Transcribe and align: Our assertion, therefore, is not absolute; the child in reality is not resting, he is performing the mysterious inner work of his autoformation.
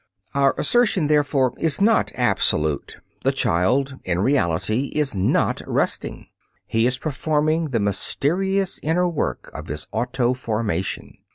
Our 0.33 0.55
assertion, 0.57 1.05
therefore, 1.05 1.53
is 1.59 1.79
not 1.79 2.11
absolute; 2.15 2.97
the 3.23 3.31
child 3.31 3.99
in 4.03 4.17
reality 4.17 4.85
is 4.95 5.13
not 5.13 5.61
resting, 5.67 6.25
he 6.65 6.87
is 6.87 6.97
performing 6.97 7.65
the 7.65 7.79
mysterious 7.79 8.79
inner 8.81 9.07
work 9.07 9.51
of 9.53 9.67
his 9.67 9.85
autoformation. 9.93 11.19